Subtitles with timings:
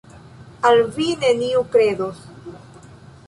[0.69, 2.25] Al vi neniu kredos.